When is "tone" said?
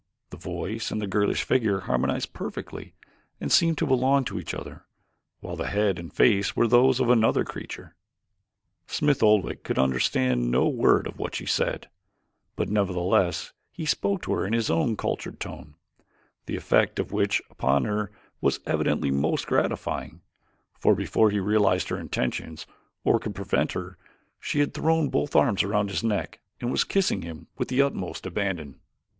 15.39-15.75